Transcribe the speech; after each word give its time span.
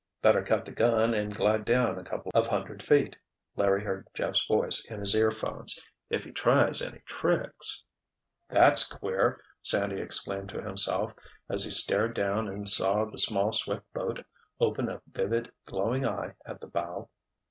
"Better 0.23 0.41
cut 0.41 0.65
the 0.65 0.71
gun 0.71 1.13
and 1.13 1.31
glide 1.35 1.63
down 1.63 1.99
a 1.99 2.03
couple 2.03 2.31
of 2.33 2.47
hundred 2.47 2.81
feet," 2.81 3.15
Larry 3.55 3.83
heard 3.83 4.07
Jeff's 4.15 4.43
voice 4.47 4.83
in 4.89 4.99
his 4.99 5.13
earphones. 5.15 5.79
"If 6.09 6.23
he 6.23 6.31
tries 6.31 6.81
any 6.81 7.01
tricks——" 7.05 7.83
"That's 8.49 8.87
queer!" 8.87 9.43
Sandy 9.61 10.01
exclaimed 10.01 10.49
to 10.49 10.63
himself, 10.63 11.13
as 11.51 11.65
he 11.65 11.69
stared 11.69 12.15
down 12.15 12.47
and 12.47 12.67
saw 12.67 13.05
the 13.05 13.19
small, 13.19 13.51
swift 13.51 13.85
boat 13.93 14.25
open 14.59 14.89
a 14.89 15.03
vivid, 15.05 15.51
glowing 15.67 16.07
eye 16.07 16.33
at 16.47 16.61
the 16.61 16.67
bow. 16.67 17.07